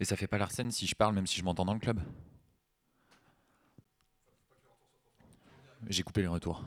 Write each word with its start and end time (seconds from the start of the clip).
Et 0.00 0.04
ça 0.04 0.16
fait 0.16 0.26
pas 0.26 0.38
l'arsène 0.38 0.70
si 0.70 0.86
je 0.86 0.94
parle, 0.94 1.14
même 1.14 1.26
si 1.26 1.38
je 1.38 1.44
m'entends 1.44 1.64
dans 1.64 1.74
le 1.74 1.80
club 1.80 2.00
J'ai 5.88 6.02
coupé 6.02 6.22
les 6.22 6.28
retours. 6.28 6.64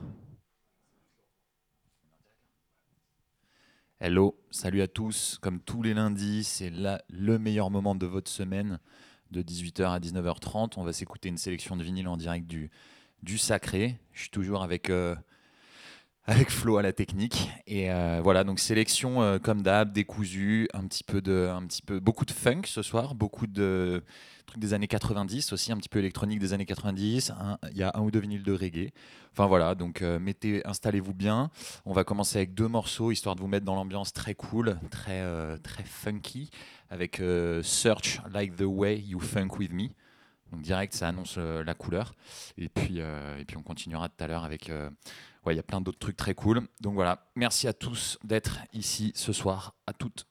Hello, 4.00 4.40
salut 4.50 4.80
à 4.80 4.86
tous. 4.86 5.38
Comme 5.42 5.60
tous 5.60 5.82
les 5.82 5.92
lundis, 5.92 6.44
c'est 6.44 6.70
le 6.70 7.38
meilleur 7.38 7.68
moment 7.68 7.96
de 7.96 8.06
votre 8.06 8.30
semaine, 8.30 8.78
de 9.32 9.42
18h 9.42 9.90
à 9.90 9.98
19h30. 9.98 10.74
On 10.76 10.84
va 10.84 10.92
s'écouter 10.92 11.28
une 11.28 11.36
sélection 11.36 11.76
de 11.76 11.82
vinyle 11.82 12.06
en 12.06 12.16
direct 12.16 12.46
du, 12.46 12.70
du 13.24 13.38
Sacré. 13.38 13.98
Je 14.12 14.20
suis 14.20 14.30
toujours 14.30 14.62
avec, 14.62 14.88
euh, 14.88 15.16
avec 16.28 16.50
Flo 16.50 16.76
à 16.76 16.82
la 16.82 16.92
technique. 16.92 17.50
Et 17.66 17.90
euh, 17.90 18.20
voilà, 18.22 18.44
donc 18.44 18.60
sélection 18.60 19.22
euh, 19.22 19.38
comme 19.38 19.62
d'hab, 19.62 19.92
décousu, 19.92 20.68
un 20.74 20.86
petit 20.86 21.02
peu 21.02 21.22
de, 21.22 21.50
un 21.50 21.66
petit 21.66 21.80
peu, 21.80 22.00
beaucoup 22.00 22.26
de 22.26 22.32
funk 22.32 22.62
ce 22.66 22.82
soir, 22.82 23.14
beaucoup 23.14 23.46
de 23.46 24.04
trucs 24.44 24.60
des 24.60 24.74
années 24.74 24.88
90 24.88 25.54
aussi, 25.54 25.72
un 25.72 25.78
petit 25.78 25.88
peu 25.88 25.98
électronique 25.98 26.38
des 26.38 26.52
années 26.52 26.66
90. 26.66 27.32
Il 27.70 27.78
y 27.78 27.82
a 27.82 27.92
un 27.94 28.00
ou 28.02 28.10
deux 28.10 28.20
vinyles 28.20 28.42
de 28.42 28.52
reggae. 28.52 28.92
Enfin 29.32 29.46
voilà, 29.46 29.74
donc 29.74 30.02
mettez, 30.02 30.66
installez-vous 30.66 31.14
bien. 31.14 31.50
On 31.86 31.94
va 31.94 32.04
commencer 32.04 32.36
avec 32.36 32.52
deux 32.52 32.68
morceaux 32.68 33.10
histoire 33.10 33.34
de 33.34 33.40
vous 33.40 33.48
mettre 33.48 33.64
dans 33.64 33.74
l'ambiance 33.74 34.12
très 34.12 34.34
cool, 34.34 34.78
très, 34.90 35.22
très 35.60 35.84
funky, 35.84 36.50
avec 36.90 37.22
Search 37.62 38.20
Like 38.32 38.56
the 38.56 38.64
Way 38.66 39.00
You 39.00 39.20
Funk 39.20 39.56
With 39.58 39.72
Me. 39.72 39.88
Donc 40.50 40.62
direct, 40.62 40.94
ça 40.94 41.08
annonce 41.08 41.36
la 41.36 41.74
couleur. 41.74 42.14
Et 42.56 42.68
puis, 42.68 42.98
et 43.00 43.44
puis 43.46 43.56
on 43.58 43.62
continuera 43.62 44.08
tout 44.08 44.24
à 44.24 44.26
l'heure 44.26 44.44
avec. 44.44 44.70
Il 45.52 45.56
y 45.56 45.60
a 45.60 45.64
plein 45.64 45.80
d'autres 45.80 45.98
trucs 45.98 46.16
très 46.16 46.34
cool. 46.34 46.62
Donc 46.80 46.94
voilà, 46.94 47.30
merci 47.36 47.68
à 47.68 47.72
tous 47.72 48.18
d'être 48.24 48.58
ici 48.72 49.12
ce 49.14 49.32
soir, 49.32 49.74
à 49.86 49.92
toutes. 49.92 50.26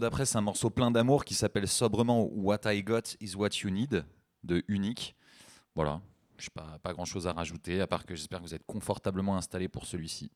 D'après, 0.00 0.26
c'est 0.26 0.38
un 0.38 0.42
morceau 0.42 0.70
plein 0.70 0.90
d'amour 0.90 1.24
qui 1.24 1.34
s'appelle 1.34 1.68
sobrement 1.68 2.24
What 2.32 2.60
I 2.66 2.82
Got 2.82 3.16
Is 3.20 3.34
What 3.36 3.50
You 3.62 3.70
Need 3.70 4.04
de 4.44 4.62
Unique. 4.68 5.16
Voilà, 5.74 6.00
je 6.38 6.46
n'ai 6.46 6.50
pas, 6.54 6.78
pas 6.82 6.92
grand 6.92 7.04
chose 7.04 7.26
à 7.26 7.32
rajouter, 7.32 7.80
à 7.80 7.86
part 7.86 8.04
que 8.04 8.14
j'espère 8.14 8.40
que 8.40 8.44
vous 8.44 8.54
êtes 8.54 8.66
confortablement 8.66 9.36
installés 9.36 9.68
pour 9.68 9.86
celui-ci. 9.86 10.30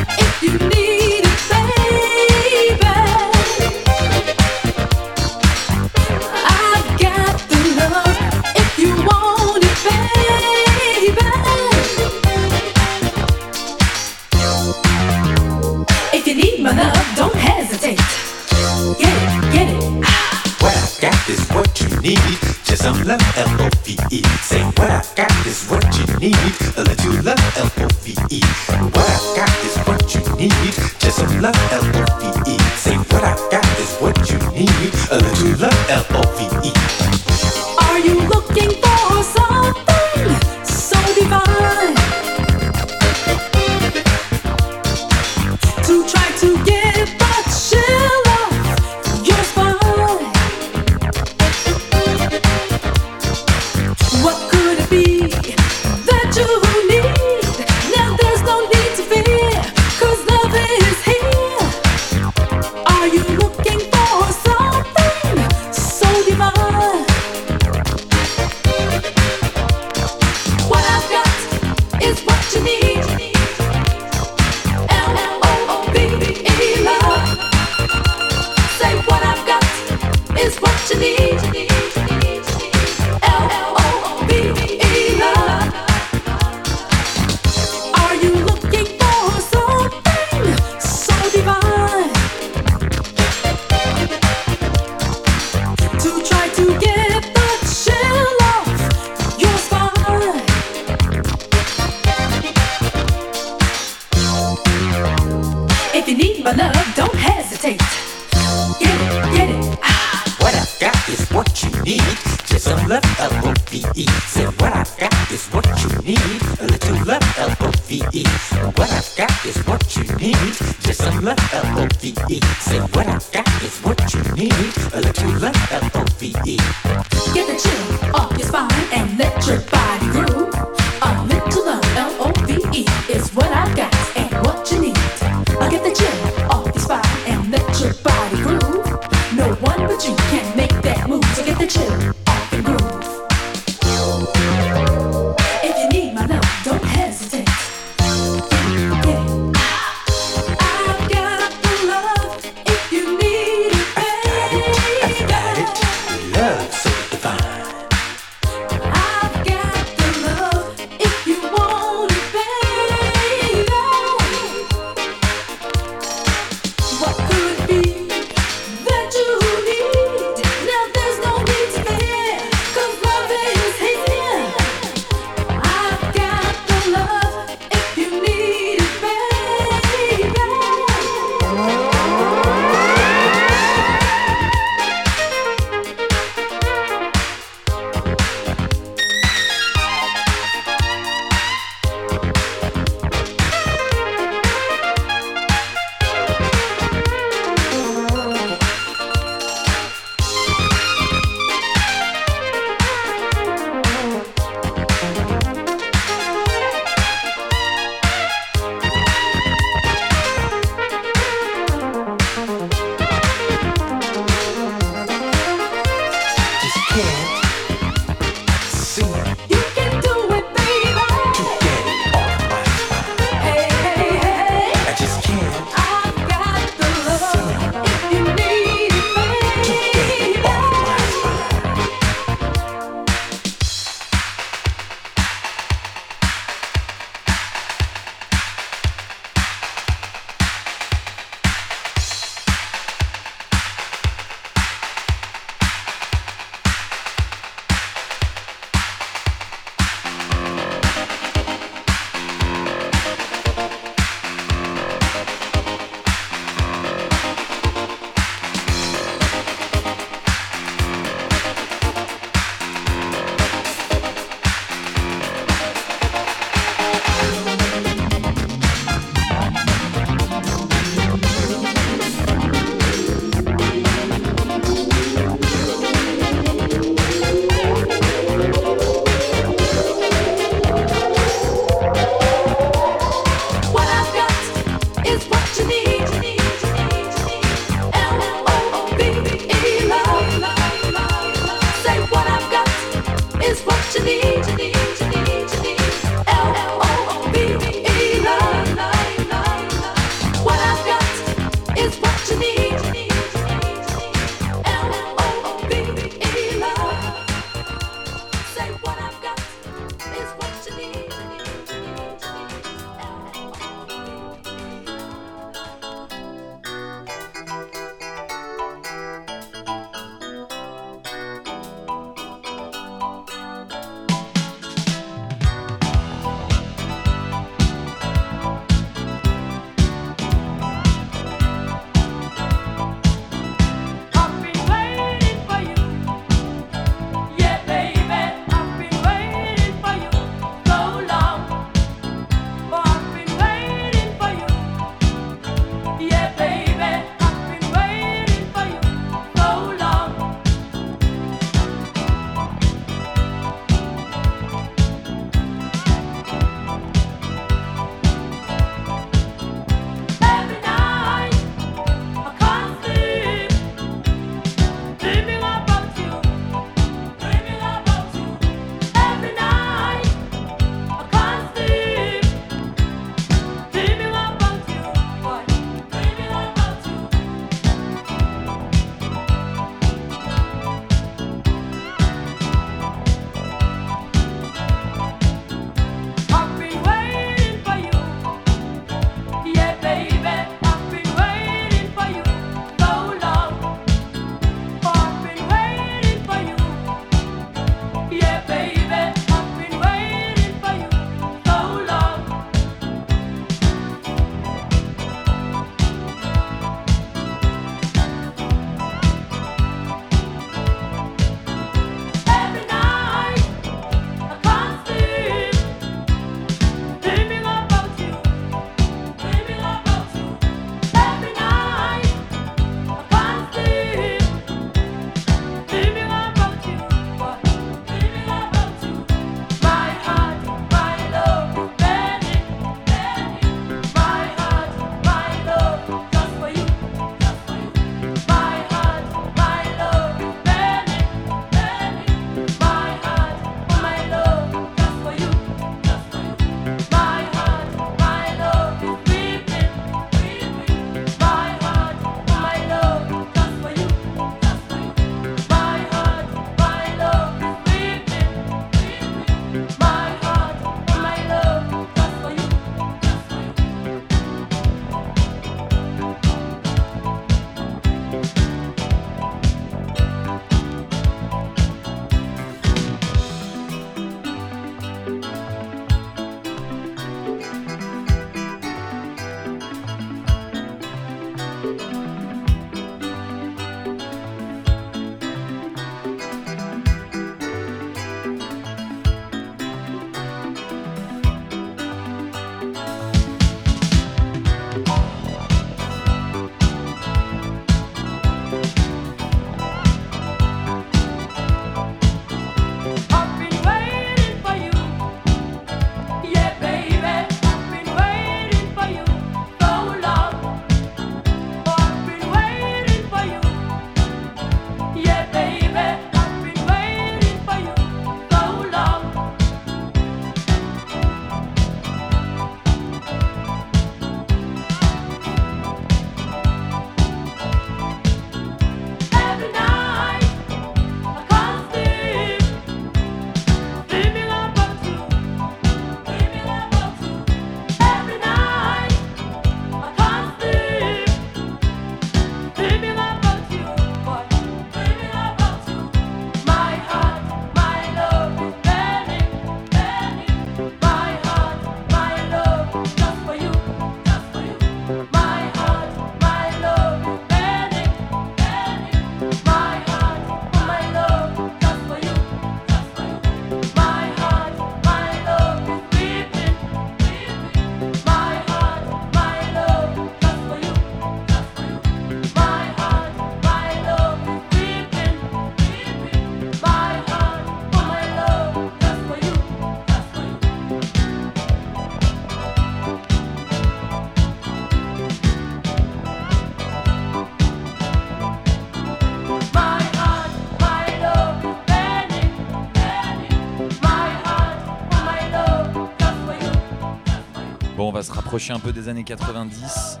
Rapprocher 598.34 598.52
un 598.52 598.58
peu 598.58 598.72
des 598.72 598.88
années 598.88 599.04
90 599.04 600.00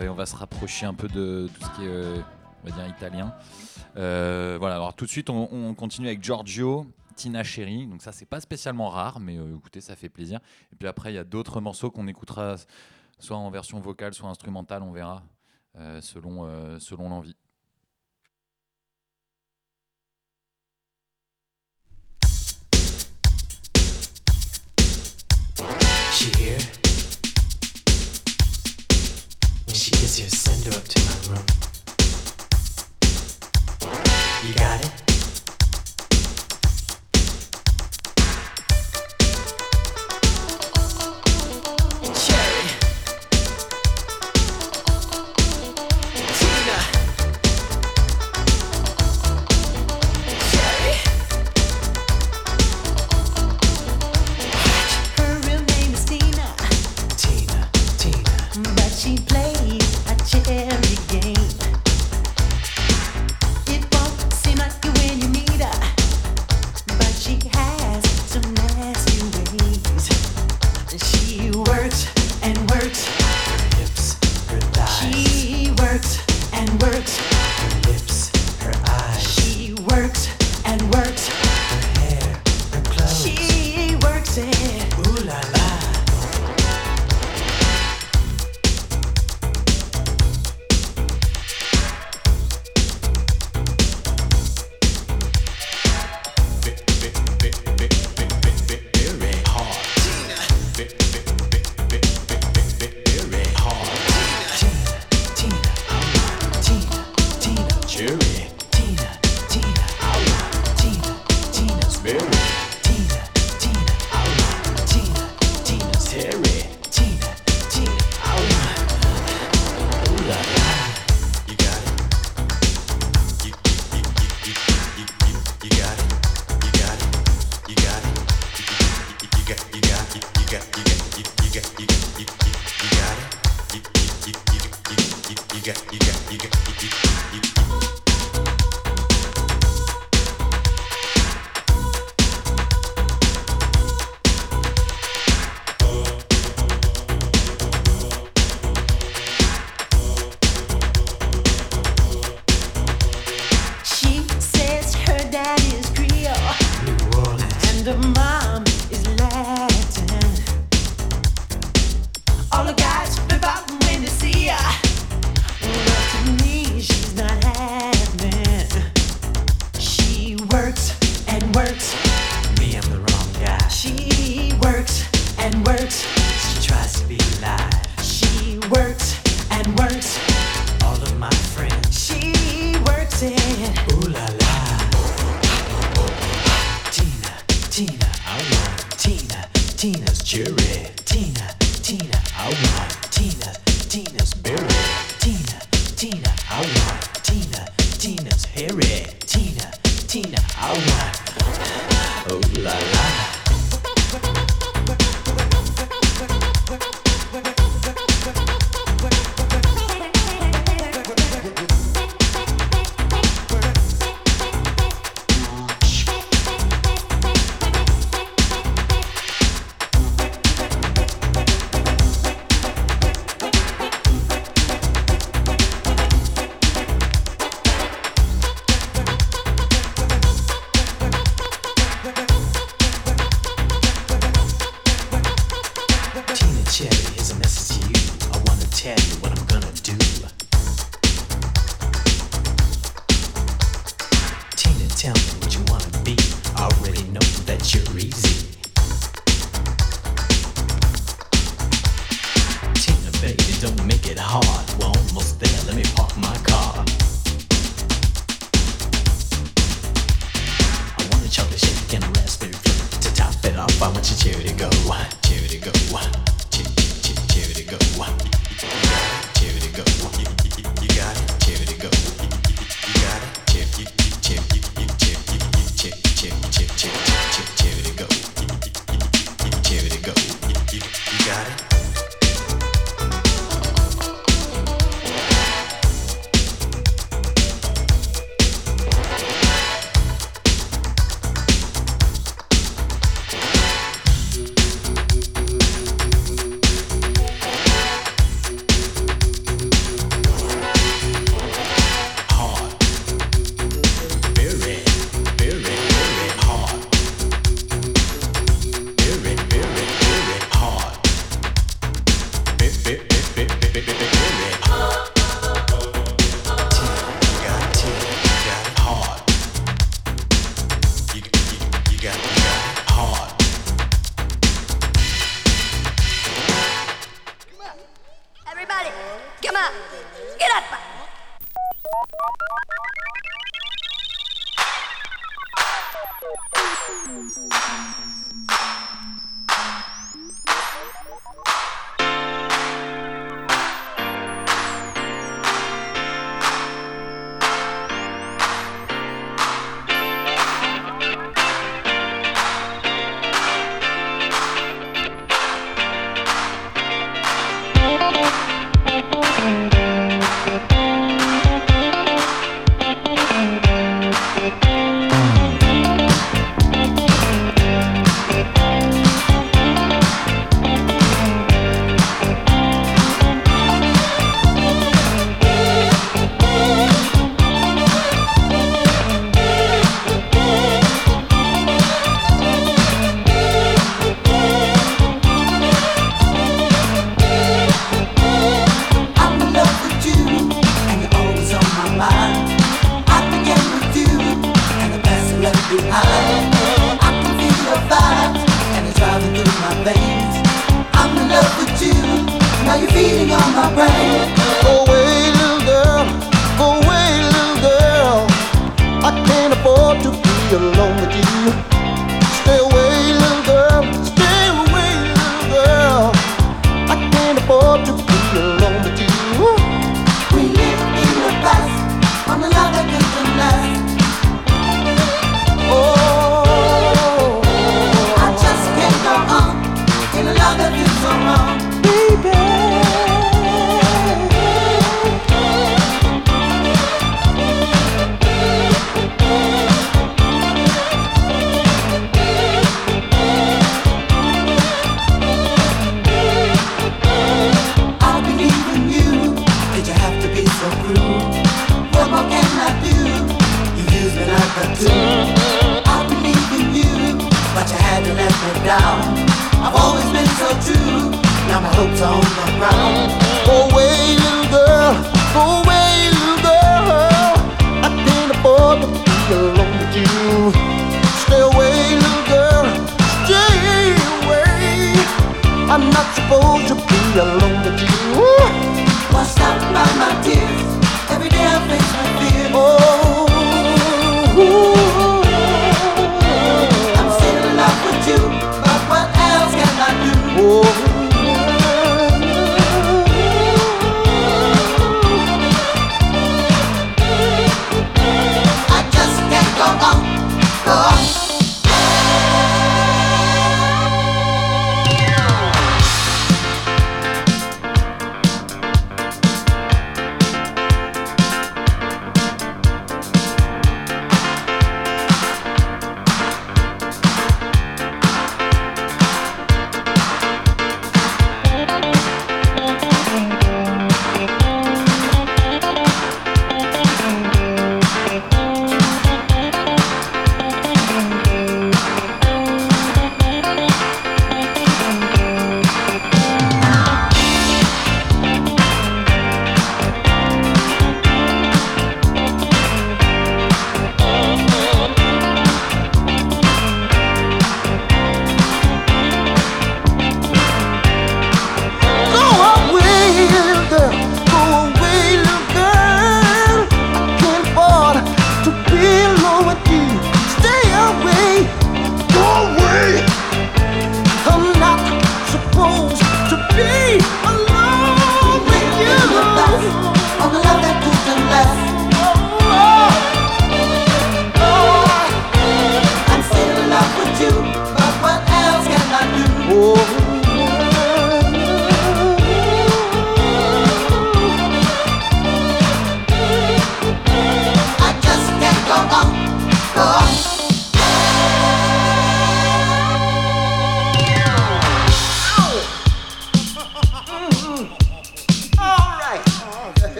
et 0.00 0.08
on 0.08 0.14
va 0.14 0.24
se 0.24 0.34
rapprocher 0.34 0.86
un 0.86 0.94
peu 0.94 1.06
de 1.06 1.50
tout 1.52 1.62
ce 1.62 1.76
qui 1.76 1.84
est, 1.84 2.22
on 2.64 2.66
va 2.66 2.70
dire, 2.74 2.88
italien. 2.88 3.34
voilà, 3.94 4.76
alors 4.76 4.94
tout 4.94 5.04
de 5.04 5.10
suite, 5.10 5.28
on, 5.28 5.74
continue 5.74 6.06
avec 6.06 6.24
Giorgio, 6.24 6.86
Tina 7.14 7.44
Cherry. 7.44 7.86
Donc 7.86 8.00
ça, 8.00 8.10
c'est 8.10 8.24
pas 8.24 8.40
spécialement 8.40 8.88
rare, 8.88 9.20
mais 9.20 9.34
écoutez, 9.34 9.82
ça 9.82 9.96
fait 9.96 10.08
plaisir. 10.08 10.40
Et 10.72 10.76
puis 10.76 10.88
après, 10.88 11.12
il 11.12 11.16
y 11.16 11.18
a 11.18 11.24
d'autres 11.24 11.60
morceaux 11.60 11.90
qu'on 11.90 12.08
écoutera 12.08 12.56
soit 13.18 13.36
en 13.36 13.50
version 13.50 13.78
vocale, 13.80 14.14
soit 14.14 14.30
instrumentale, 14.30 14.82
on 14.82 14.92
verra, 14.92 15.22
selon, 16.00 16.78
selon 16.80 17.10
l'envie. 17.10 17.36
Gets 30.14 30.36
send 30.36 30.62
her 30.64 30.78
up 30.78 30.84
to 30.88 31.00
my 31.00 31.34
room. 31.34 31.46
You 34.46 34.54
got 34.54 34.84
it? 34.84 35.11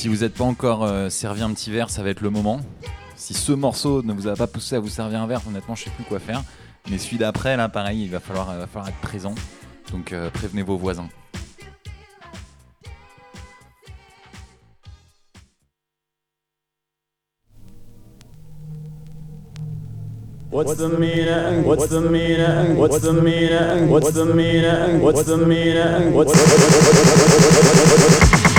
Si 0.00 0.08
vous 0.08 0.22
n'êtes 0.22 0.32
pas 0.32 0.44
encore 0.44 0.84
euh, 0.84 1.10
servi 1.10 1.42
un 1.42 1.52
petit 1.52 1.70
verre, 1.70 1.90
ça 1.90 2.02
va 2.02 2.08
être 2.08 2.22
le 2.22 2.30
moment. 2.30 2.62
Si 3.16 3.34
ce 3.34 3.52
morceau 3.52 4.02
ne 4.02 4.14
vous 4.14 4.28
a 4.28 4.34
pas 4.34 4.46
poussé 4.46 4.76
à 4.76 4.80
vous 4.80 4.88
servir 4.88 5.20
un 5.20 5.26
verre, 5.26 5.42
honnêtement, 5.46 5.74
je 5.74 5.84
sais 5.84 5.90
plus 5.90 6.04
quoi 6.04 6.18
faire. 6.18 6.42
Mais 6.90 6.96
celui 6.96 7.18
d'après, 7.18 7.54
là, 7.58 7.68
pareil, 7.68 8.04
il 8.04 8.10
va 8.10 8.18
falloir, 8.18 8.46
falloir 8.72 8.88
être 8.88 9.00
présent. 9.02 9.34
Donc 9.92 10.14
euh, 10.14 10.30
prévenez 10.30 10.62
vos 10.62 10.78
voisins. 10.78 11.10
What's 20.50 20.78
the 20.78 20.98
meaning? 20.98 21.66
What's 21.66 21.90
the 21.90 22.00
meaning? 22.00 22.78
What's 22.78 23.02
the 23.02 23.12
meaning? 23.12 23.90
What's 23.90 24.14
the 24.14 24.24
meaning? 24.24 25.02
What's 25.02 25.26
the 25.26 25.36
meaning? 25.36 26.14
What's 26.14 26.32
the 26.32 28.40
Ah, 28.42 28.49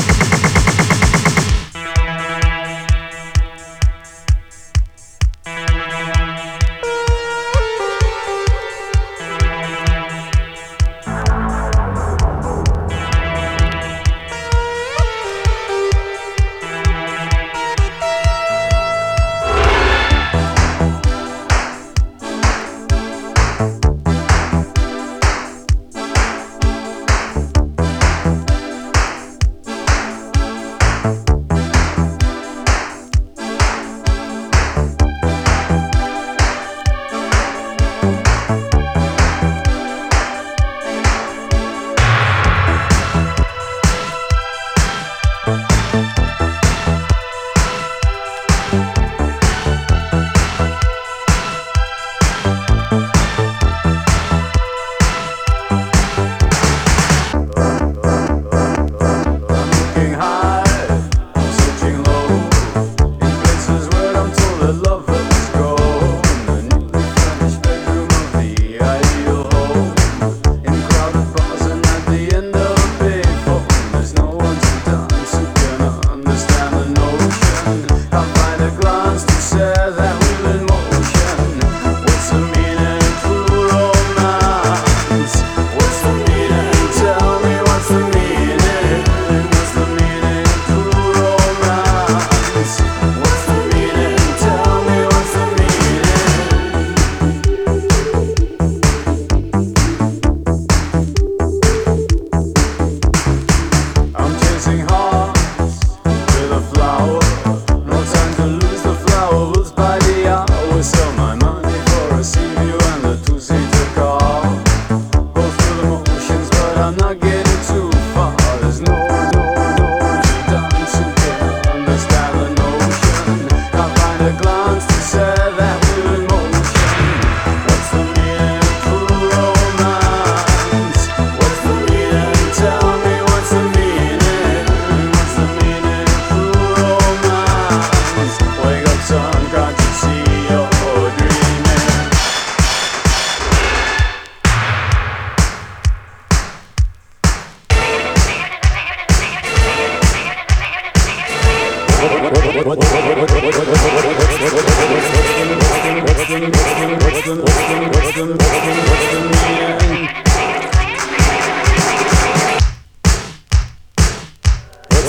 What's 152.32 152.48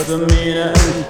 the 0.09 0.19
meaning? 0.19 1.03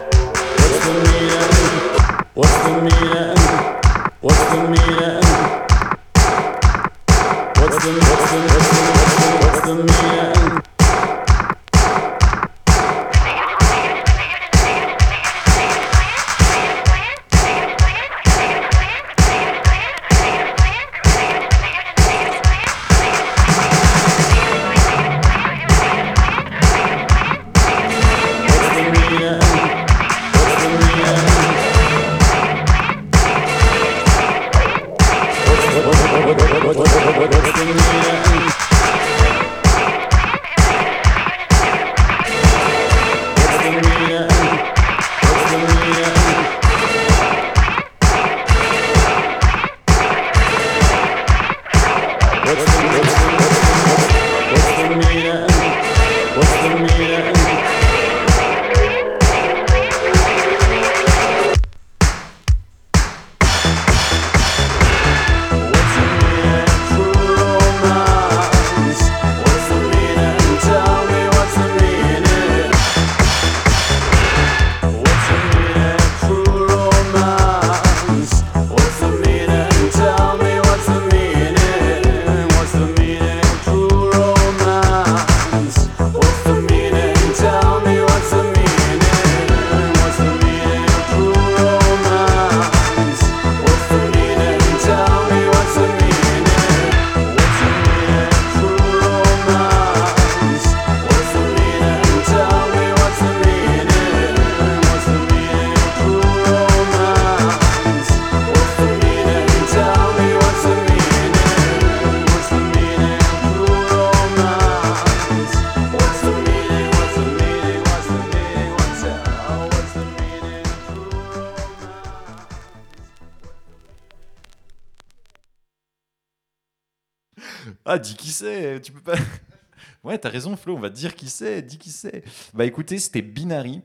t'as 130.22 130.30
raison 130.30 130.56
Flo, 130.56 130.76
on 130.76 130.80
va 130.80 130.88
dire 130.88 131.14
qui 131.14 131.28
c'est, 131.28 131.60
dis 131.62 131.78
qui 131.78 131.90
c'est. 131.90 132.24
Bah 132.54 132.64
écoutez, 132.64 132.98
c'était 132.98 133.22
Binary. 133.22 133.82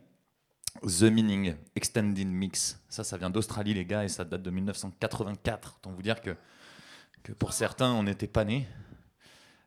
The 0.83 1.03
Meaning, 1.03 1.55
Extended 1.75 2.27
Mix. 2.27 2.79
Ça, 2.87 3.03
ça 3.03 3.17
vient 3.17 3.31
d'Australie, 3.31 3.73
les 3.73 3.83
gars, 3.85 4.03
et 4.03 4.07
ça 4.09 4.23
date 4.23 4.43
de 4.43 4.51
1984. 4.51 5.77
Autant 5.77 5.91
vous 5.91 6.03
dire 6.03 6.21
que, 6.21 6.35
que 7.23 7.31
pour 7.31 7.53
certains, 7.53 7.91
on 7.93 8.03
n'était 8.03 8.27
pas 8.27 8.45
nés. 8.45 8.67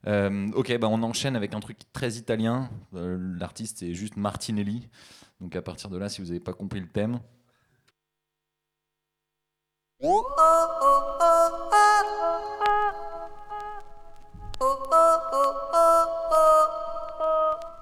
Euh, 0.07 0.49
ok, 0.55 0.79
bah 0.79 0.87
on 0.89 1.03
enchaîne 1.03 1.35
avec 1.35 1.53
un 1.53 1.59
truc 1.59 1.79
très 1.93 2.13
italien. 2.13 2.71
Euh, 2.95 3.19
l'artiste, 3.39 3.79
c'est 3.79 3.93
juste 3.93 4.17
Martinelli. 4.17 4.89
Donc 5.41 5.57
à 5.57 5.63
partir 5.63 5.91
de 5.91 5.99
là, 5.99 6.09
si 6.09 6.21
vous 6.21 6.29
n'avez 6.29 6.39
pas 6.39 6.53
compris 6.53 6.79
le 6.79 6.89
thème. 6.89 7.19
Oh, 10.03 10.25
oh, 10.39 10.67
oh, 10.83 11.21
oh, 14.63 14.79
oh, 14.93 15.29
oh, 15.33 15.71
oh, 15.73 16.29
oh. 16.33 17.17
oh. 17.21 17.80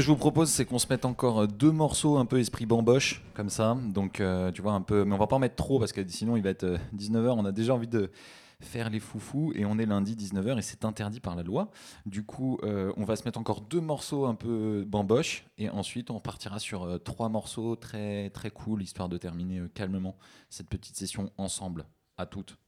Que 0.00 0.06
je 0.06 0.10
vous 0.10 0.16
propose, 0.16 0.48
c'est 0.48 0.64
qu'on 0.64 0.78
se 0.78 0.86
mette 0.88 1.04
encore 1.04 1.46
deux 1.46 1.72
morceaux 1.72 2.16
un 2.16 2.24
peu 2.24 2.38
esprit 2.38 2.64
bamboche, 2.64 3.22
comme 3.34 3.50
ça. 3.50 3.76
Donc, 3.92 4.20
euh, 4.20 4.50
tu 4.50 4.62
vois, 4.62 4.72
un 4.72 4.80
peu. 4.80 5.04
Mais 5.04 5.14
on 5.14 5.18
va 5.18 5.26
pas 5.26 5.36
en 5.36 5.40
mettre 5.40 5.56
trop 5.56 5.78
parce 5.78 5.92
que 5.92 6.06
sinon, 6.08 6.36
il 6.36 6.42
va 6.42 6.50
être 6.50 6.78
19h. 6.96 7.34
On 7.36 7.44
a 7.44 7.52
déjà 7.52 7.74
envie 7.74 7.86
de 7.86 8.10
faire 8.60 8.90
les 8.90 9.00
foufous 9.00 9.52
et 9.54 9.64
on 9.64 9.78
est 9.78 9.86
lundi 9.86 10.14
19h 10.14 10.58
et 10.58 10.62
c'est 10.62 10.84
interdit 10.84 11.20
par 11.20 11.36
la 11.36 11.42
loi. 11.42 11.70
Du 12.06 12.24
coup, 12.24 12.58
euh, 12.62 12.92
on 12.96 13.04
va 13.04 13.16
se 13.16 13.24
mettre 13.24 13.38
encore 13.38 13.60
deux 13.62 13.80
morceaux 13.80 14.26
un 14.26 14.34
peu 14.34 14.84
bamboche 14.86 15.44
et 15.58 15.68
ensuite 15.70 16.10
on 16.10 16.20
partira 16.20 16.58
sur 16.58 16.84
euh, 16.84 16.98
trois 16.98 17.28
morceaux 17.28 17.76
très 17.76 18.30
très 18.30 18.50
cool 18.50 18.82
histoire 18.82 19.08
de 19.08 19.16
terminer 19.16 19.58
euh, 19.58 19.68
calmement 19.72 20.16
cette 20.50 20.68
petite 20.68 20.96
session 20.96 21.30
ensemble. 21.38 21.86
À 22.16 22.26
toutes. 22.26 22.58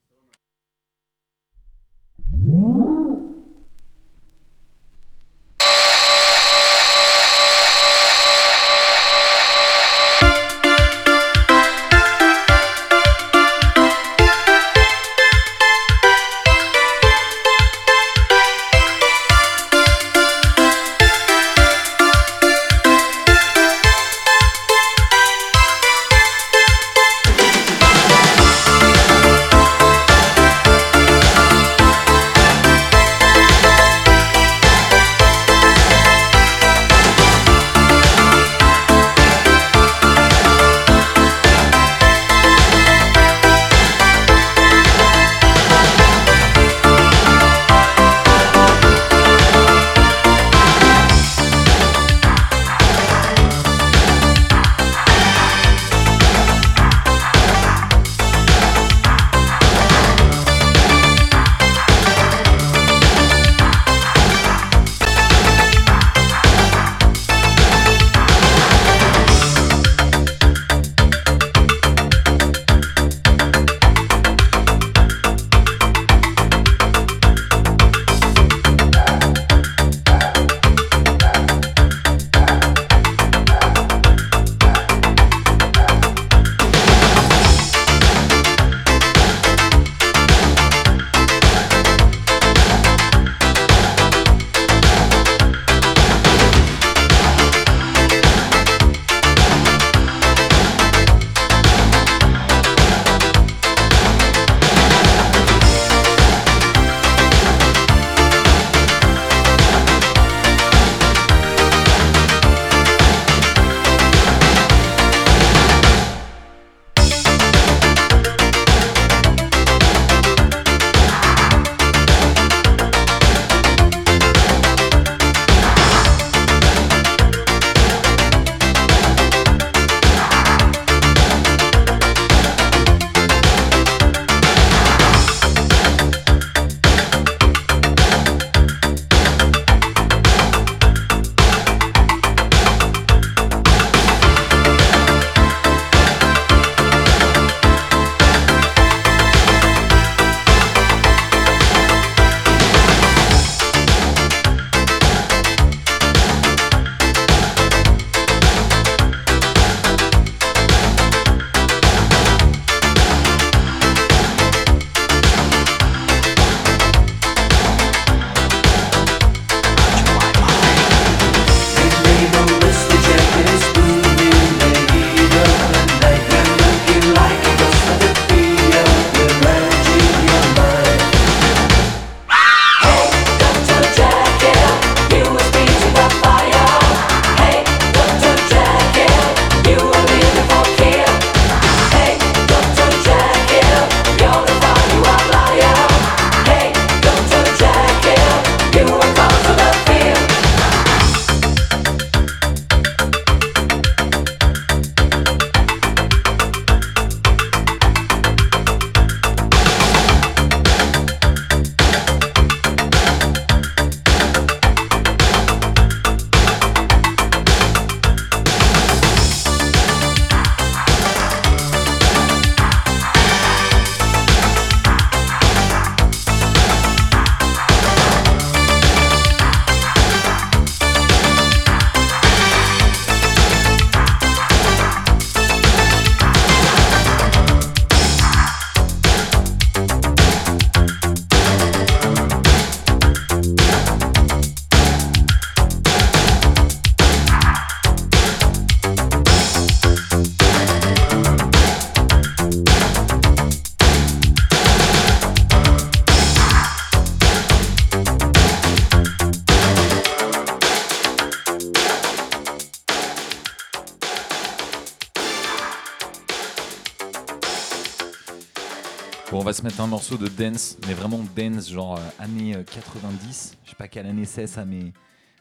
Un 269.82 269.88
morceau 269.88 270.16
de 270.16 270.28
dance, 270.28 270.78
mais 270.86 270.94
vraiment 270.94 271.24
dance, 271.34 271.68
genre 271.68 271.98
euh, 271.98 272.08
années 272.20 272.56
90. 272.72 273.52
Euh, 273.52 273.56
Je 273.64 273.70
sais 273.70 273.76
pas 273.76 273.88
quelle 273.88 274.06
année 274.06 274.24
c'est 274.24 274.46
ça, 274.46 274.64
mais 274.64 274.92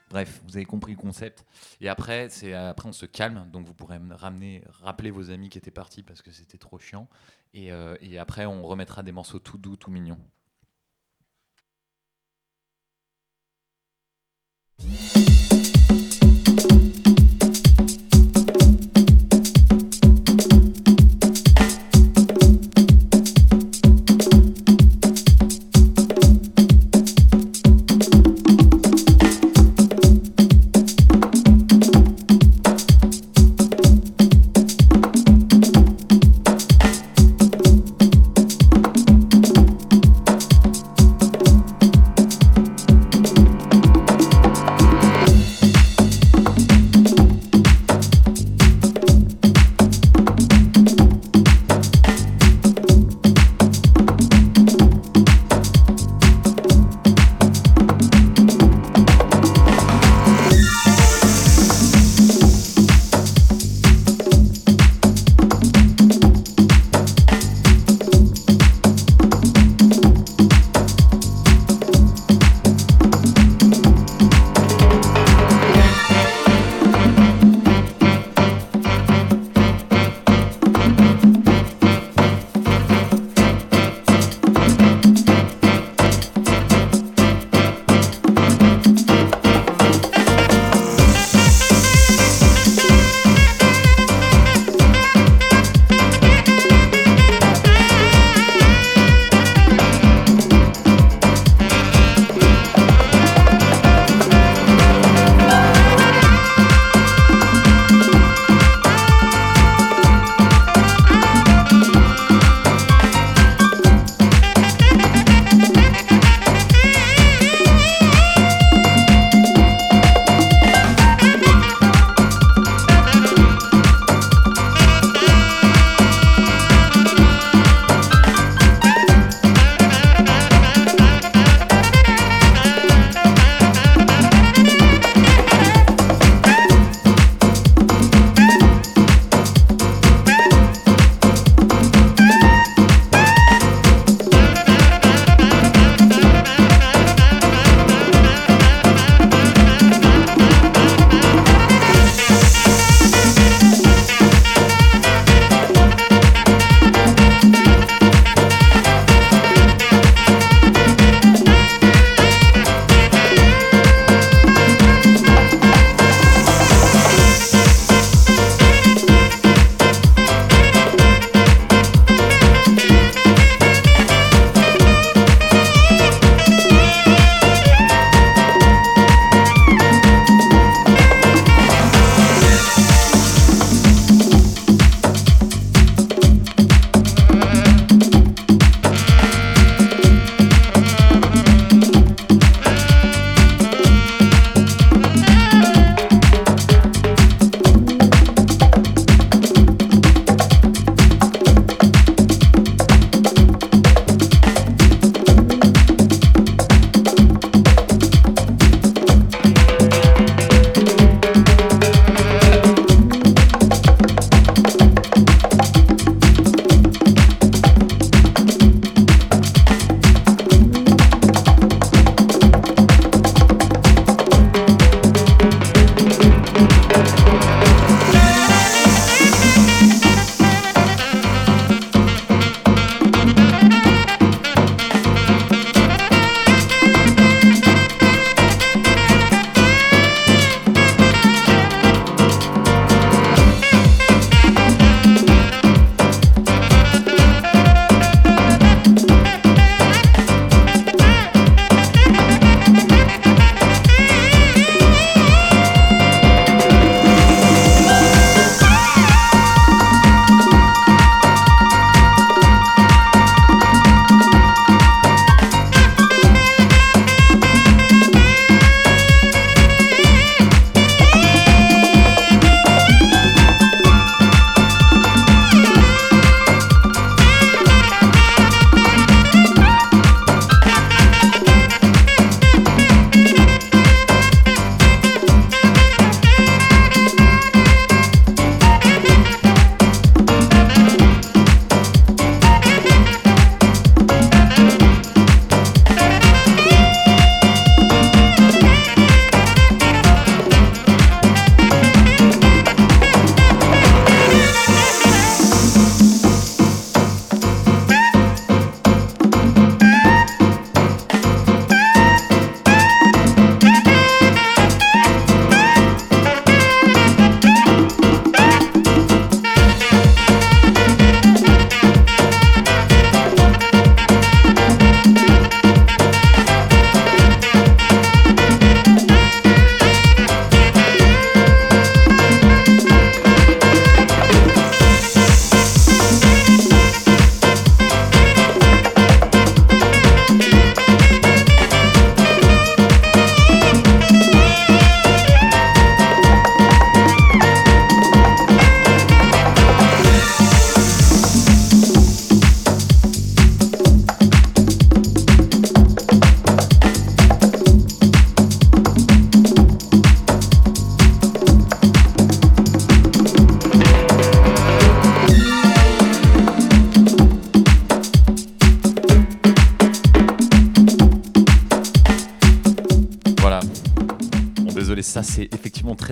Bref, 0.09 0.41
vous 0.45 0.57
avez 0.57 0.65
compris 0.65 0.91
le 0.91 0.97
concept. 0.97 1.45
Et 1.79 1.87
après, 1.87 2.27
c'est 2.29 2.53
après 2.53 2.89
on 2.89 2.91
se 2.91 3.05
calme, 3.05 3.47
donc 3.53 3.65
vous 3.65 3.73
pourrez 3.73 3.97
me 3.97 4.13
ramener, 4.13 4.61
rappeler 4.81 5.09
vos 5.09 5.29
amis 5.31 5.47
qui 5.47 5.57
étaient 5.57 5.71
partis 5.71 6.03
parce 6.03 6.21
que 6.21 6.31
c'était 6.31 6.57
trop 6.57 6.77
chiant. 6.79 7.07
Et, 7.53 7.71
euh, 7.71 7.95
et 8.01 8.17
après, 8.19 8.45
on 8.45 8.61
remettra 8.63 9.03
des 9.03 9.13
morceaux 9.13 9.39
tout 9.39 9.57
doux, 9.57 9.77
tout 9.77 9.89
mignons. 9.89 10.19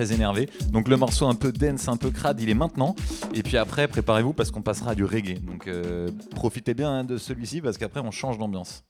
Énervé. 0.04 0.48
Donc 0.70 0.88
le 0.88 0.96
morceau 0.96 1.26
un 1.26 1.34
peu 1.34 1.52
dense, 1.52 1.88
un 1.88 1.96
peu 1.96 2.10
crade, 2.10 2.40
il 2.40 2.50
est 2.50 2.54
maintenant. 2.54 2.94
Et 3.34 3.42
puis 3.42 3.56
après, 3.56 3.88
préparez-vous 3.88 4.32
parce 4.32 4.50
qu'on 4.50 4.62
passera 4.62 4.92
à 4.92 4.94
du 4.94 5.04
reggae. 5.04 5.40
Donc 5.40 5.66
euh, 5.66 6.08
profitez 6.34 6.74
bien 6.74 6.90
hein, 6.90 7.04
de 7.04 7.16
celui-ci 7.18 7.60
parce 7.60 7.78
qu'après 7.78 8.00
on 8.00 8.10
change 8.10 8.38
d'ambiance. 8.38 8.84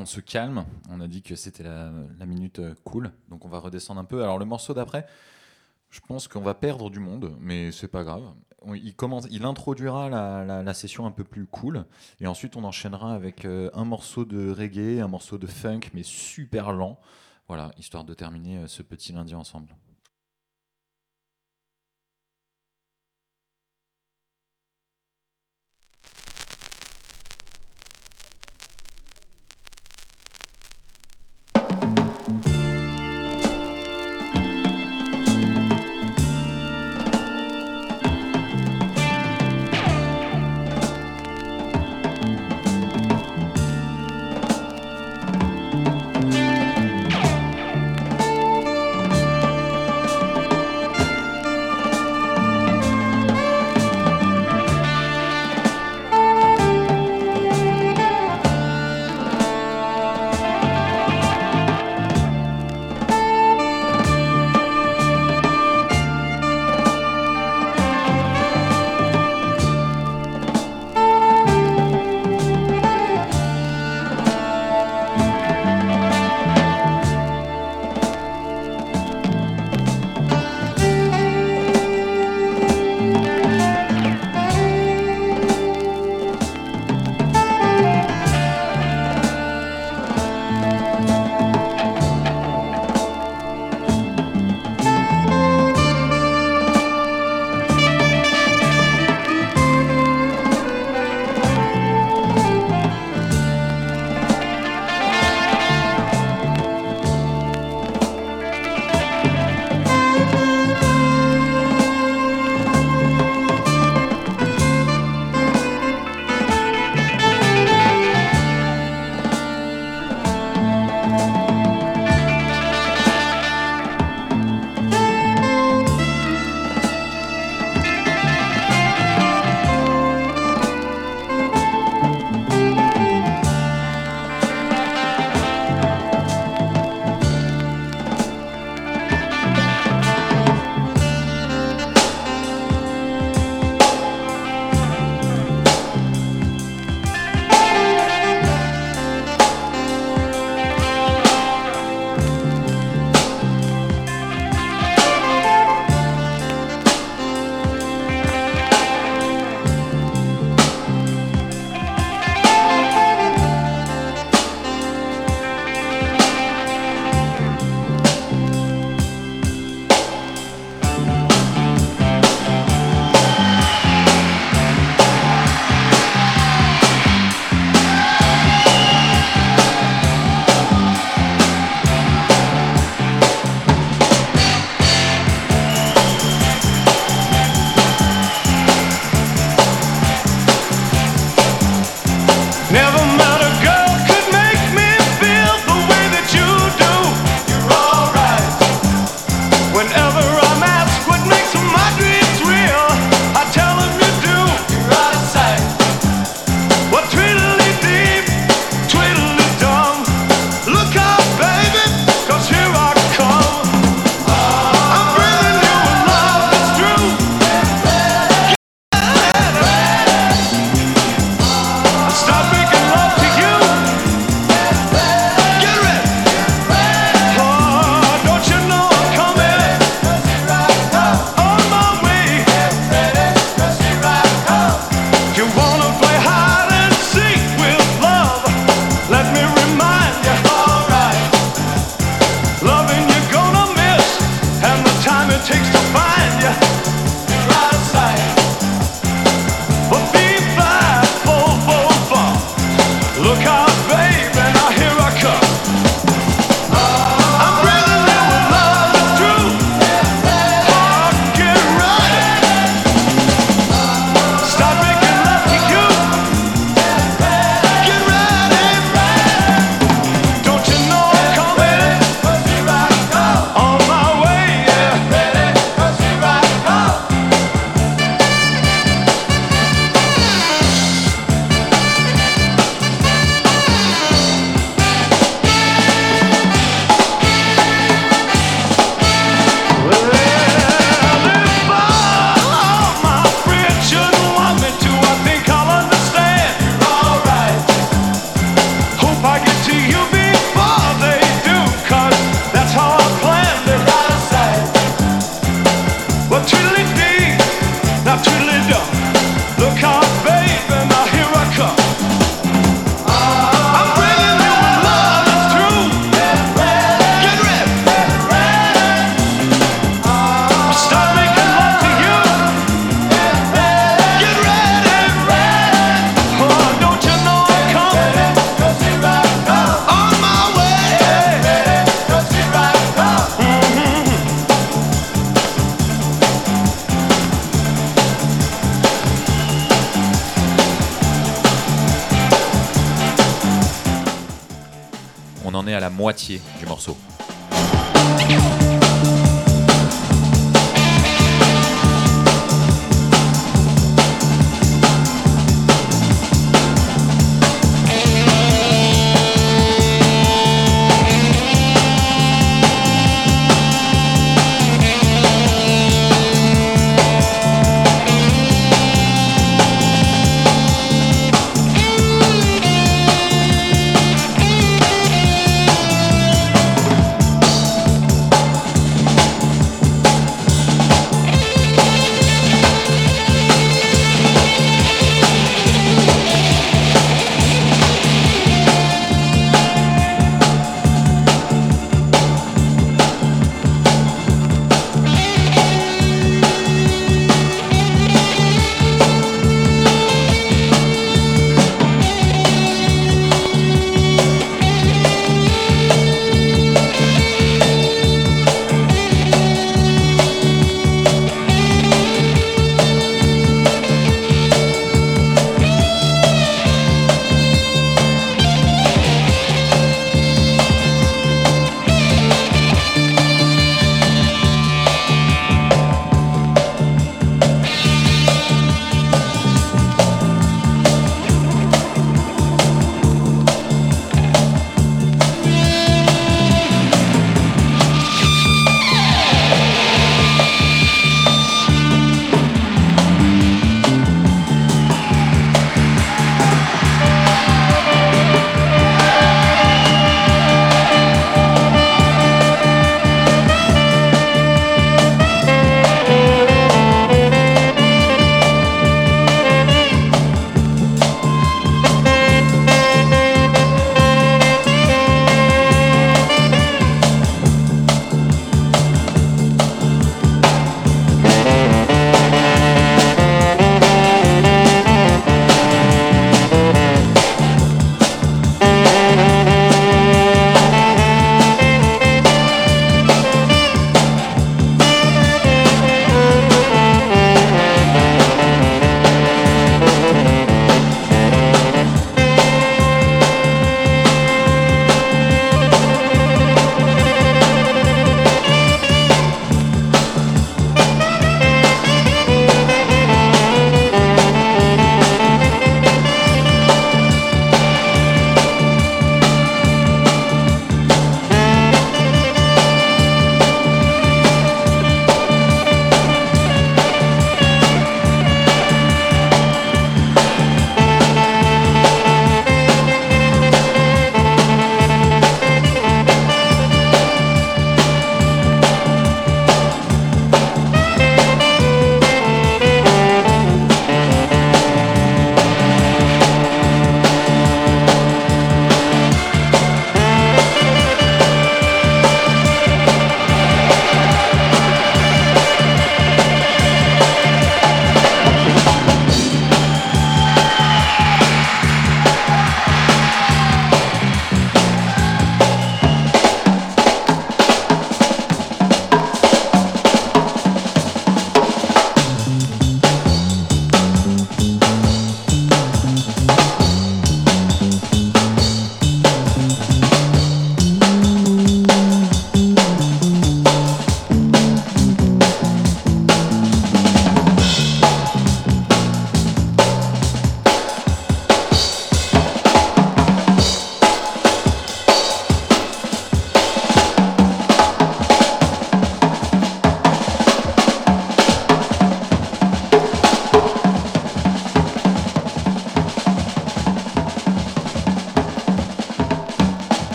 On 0.00 0.06
se 0.06 0.20
calme. 0.20 0.64
On 0.88 1.00
a 1.00 1.06
dit 1.06 1.22
que 1.22 1.36
c'était 1.36 1.62
la, 1.62 1.90
minute 2.26 2.58
euh, 2.58 2.74
cool, 2.84 3.12
donc 3.28 3.44
on 3.44 3.48
va 3.48 3.58
redescendre 3.58 4.00
un 4.00 4.04
peu. 4.04 4.22
Alors 4.22 4.38
le 4.38 4.44
morceau 4.44 4.74
d'après, 4.74 5.06
je 5.90 6.00
pense 6.00 6.26
qu'on 6.26 6.40
va 6.40 6.54
perdre 6.54 6.90
du 6.90 6.98
monde, 7.00 7.36
mais 7.40 7.70
c'est 7.70 7.88
pas 7.88 8.02
grave. 8.02 8.22
On- 8.62 8.74
Il, 8.74 8.94
commence, 8.94 9.26
il 9.30 9.44
introduira 9.44 10.08
la 10.08 10.74
session 10.74 11.06
un 11.06 11.10
peu 11.10 11.24
plus 11.24 11.46
cool, 11.46 11.84
et 12.20 12.26
ensuite 12.26 12.56
on 12.56 12.64
enchaînera 12.64 13.14
avec 13.14 13.44
euh, 13.44 13.70
un 13.74 13.84
morceau 13.84 14.24
de 14.24 14.50
reggae, 14.50 15.00
un 15.00 15.08
morceau 15.08 15.38
de 15.38 15.46
funk, 15.46 15.80
mais 15.94 16.02
super 16.02 16.72
lent. 16.72 16.98
Voilà, 17.48 17.72
histoire 17.78 18.04
de 18.04 18.14
terminer 18.14 18.58
euh, 18.58 18.66
ce 18.68 18.82
petit 18.82 19.12
lundi 19.12 19.34
ensemble. 19.34 19.68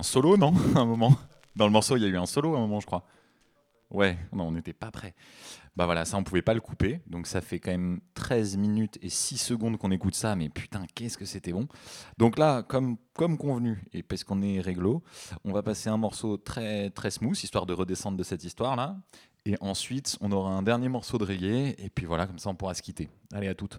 Un 0.00 0.02
solo, 0.02 0.38
non 0.38 0.54
un 0.76 0.86
moment 0.86 1.14
Dans 1.56 1.66
le 1.66 1.72
morceau, 1.72 1.96
il 1.96 2.02
y 2.02 2.06
a 2.06 2.08
eu 2.08 2.16
un 2.16 2.24
solo 2.24 2.54
à 2.54 2.58
un 2.58 2.62
moment, 2.62 2.80
je 2.80 2.86
crois. 2.86 3.04
Ouais, 3.90 4.16
non, 4.32 4.48
on 4.48 4.52
n'était 4.52 4.72
pas 4.72 4.90
prêt. 4.90 5.14
Bah 5.76 5.84
voilà, 5.84 6.04
ça 6.04 6.16
on 6.16 6.24
pouvait 6.24 6.42
pas 6.42 6.54
le 6.54 6.60
couper. 6.60 7.00
Donc 7.06 7.26
ça 7.26 7.42
fait 7.42 7.58
quand 7.58 7.70
même 7.70 8.00
13 8.14 8.56
minutes 8.56 8.98
et 9.02 9.10
6 9.10 9.36
secondes 9.36 9.76
qu'on 9.76 9.90
écoute 9.90 10.14
ça, 10.14 10.36
mais 10.36 10.48
putain, 10.48 10.86
qu'est-ce 10.94 11.18
que 11.18 11.26
c'était 11.26 11.52
bon. 11.52 11.68
Donc 12.16 12.38
là, 12.38 12.62
comme, 12.62 12.96
comme 13.12 13.36
convenu, 13.36 13.82
et 13.92 14.02
parce 14.02 14.24
qu'on 14.24 14.40
est 14.40 14.60
réglo, 14.60 15.02
on 15.44 15.52
va 15.52 15.62
passer 15.62 15.90
un 15.90 15.98
morceau 15.98 16.38
très, 16.38 16.88
très 16.90 17.10
smooth, 17.10 17.36
histoire 17.42 17.66
de 17.66 17.74
redescendre 17.74 18.16
de 18.16 18.22
cette 18.22 18.44
histoire-là. 18.44 18.96
Et 19.44 19.56
ensuite, 19.60 20.16
on 20.22 20.32
aura 20.32 20.50
un 20.52 20.62
dernier 20.62 20.88
morceau 20.88 21.18
de 21.18 21.24
reggae, 21.24 21.74
et 21.76 21.90
puis 21.94 22.06
voilà, 22.06 22.26
comme 22.26 22.38
ça 22.38 22.48
on 22.48 22.54
pourra 22.54 22.72
se 22.72 22.80
quitter. 22.80 23.10
Allez, 23.34 23.48
à 23.48 23.54
toutes. 23.54 23.78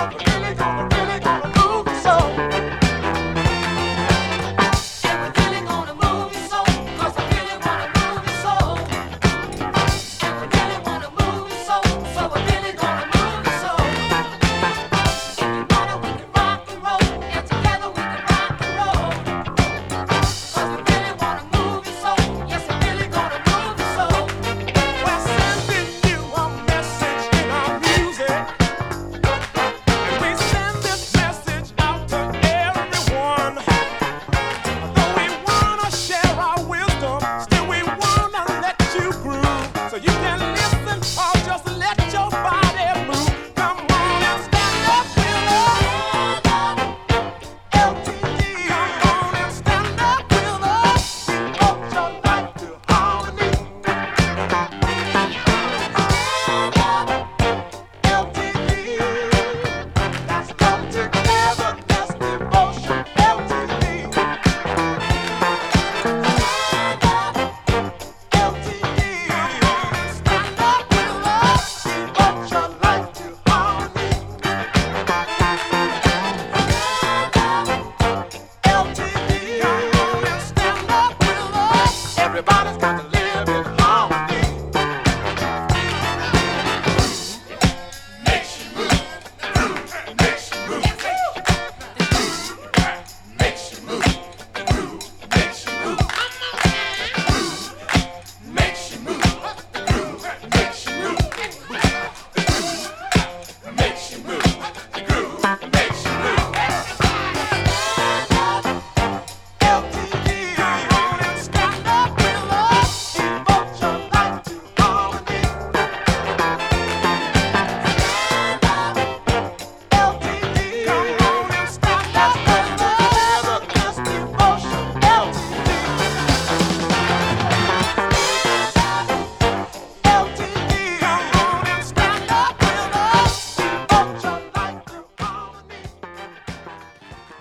talk, 0.00 0.28
and 0.28 0.44
I 0.44 0.54
talk. 0.54 0.89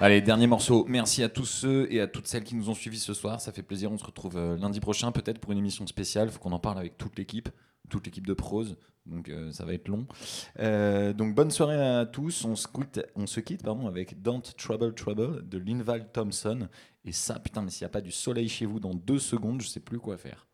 Allez, 0.09 0.21
dernier 0.21 0.47
morceau. 0.47 0.85
Merci 0.87 1.21
à 1.21 1.29
tous 1.29 1.45
ceux 1.45 1.87
et 1.93 2.01
à 2.01 2.07
toutes 2.07 2.25
celles 2.25 2.43
qui 2.43 2.55
nous 2.55 2.71
ont 2.71 2.73
suivis 2.73 2.97
ce 2.97 3.13
soir. 3.13 3.39
Ça 3.39 3.51
fait 3.51 3.61
plaisir. 3.61 3.91
On 3.91 3.97
se 3.99 4.03
retrouve 4.03 4.37
euh, 4.37 4.57
lundi 4.57 4.79
prochain, 4.79 5.11
peut-être 5.11 5.37
pour 5.37 5.51
une 5.51 5.59
émission 5.59 5.85
spéciale. 5.85 6.31
Faut 6.31 6.39
qu'on 6.39 6.51
en 6.51 6.57
parle 6.57 6.79
avec 6.79 6.97
toute 6.97 7.15
l'équipe, 7.15 7.47
toute 7.89 8.07
l'équipe 8.07 8.25
de 8.25 8.33
prose. 8.33 8.75
Donc 9.05 9.29
euh, 9.29 9.51
ça 9.51 9.65
va 9.65 9.73
être 9.75 9.87
long. 9.87 10.07
Euh, 10.61 11.13
donc 11.13 11.35
bonne 11.35 11.51
soirée 11.51 11.79
à 11.79 12.07
tous. 12.07 12.43
On 12.43 12.55
se 12.55 12.67
quitte, 12.67 13.01
on 13.15 13.27
se 13.27 13.39
quitte 13.39 13.61
avec 13.67 14.19
Don't 14.19 14.41
Trouble 14.57 14.95
Trouble 14.95 15.47
de 15.47 15.59
Linval 15.59 16.11
Thompson. 16.11 16.69
Et 17.05 17.11
ça, 17.11 17.37
putain, 17.37 17.61
mais 17.61 17.69
s'il 17.69 17.85
n'y 17.85 17.89
a 17.89 17.93
pas 17.93 18.01
du 18.01 18.11
soleil 18.11 18.49
chez 18.49 18.65
vous 18.65 18.79
dans 18.79 18.95
deux 18.95 19.19
secondes, 19.19 19.61
je 19.61 19.67
sais 19.67 19.79
plus 19.79 19.99
quoi 19.99 20.17
faire. 20.17 20.47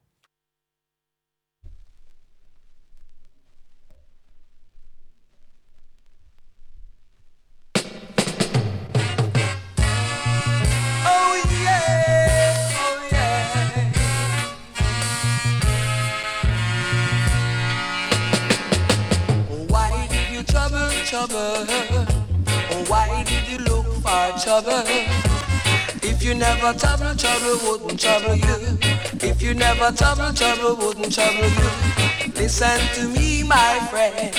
Oh, 20.78 21.02
trouble? 21.06 21.36
Oh, 21.38 22.86
why 22.88 23.24
did 23.24 23.48
you 23.48 23.60
look 23.60 23.86
for 24.04 24.40
trouble? 24.44 24.84
If 26.04 26.24
you 26.24 26.36
never 26.36 26.74
trouble, 26.78 27.16
trouble 27.16 27.58
wouldn't 27.64 28.00
trouble 28.00 28.36
you. 28.36 28.78
If 29.22 29.42
you 29.42 29.54
never 29.54 29.92
trouble, 29.92 30.34
trouble 30.34 30.76
wouldn't 30.76 31.14
trouble 31.14 31.48
you. 31.48 31.70
Listen 32.36 32.80
to 32.96 33.08
me, 33.08 33.44
my 33.44 33.80
friend. 33.90 34.34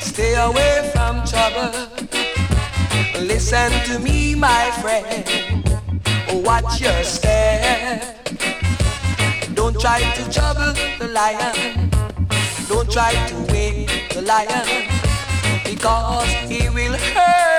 Stay 0.00 0.34
away 0.34 0.90
from 0.92 1.24
trouble. 1.24 1.72
Listen 3.20 3.70
to 3.86 3.98
me, 3.98 4.34
my 4.34 4.70
friend. 4.80 5.59
Oh, 6.32 6.38
watch 6.38 6.80
your 6.80 7.02
step. 7.02 8.04
Don't 9.54 9.78
try 9.80 10.00
to 10.14 10.30
trouble 10.30 10.72
the 11.00 11.08
lion. 11.08 11.90
Don't 12.68 12.88
try 12.88 13.12
to 13.30 13.52
wake 13.52 14.14
the 14.14 14.22
lion 14.22 14.86
because 15.64 16.30
he 16.48 16.68
will 16.68 16.96
hurt. 16.96 17.49